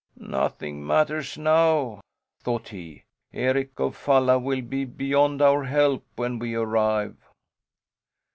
"Nothing 0.17 0.83
matters 0.83 1.37
now," 1.37 2.01
thought 2.39 2.69
he. 2.69 3.03
"Eric 3.33 3.79
of 3.79 3.95
Falla 3.95 4.39
will 4.39 4.63
be 4.63 4.83
beyond 4.83 5.43
our 5.43 5.65
help 5.65 6.03
when 6.15 6.39
we 6.39 6.55
arrive." 6.55 7.17